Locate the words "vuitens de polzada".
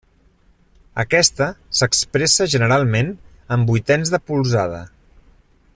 3.73-4.81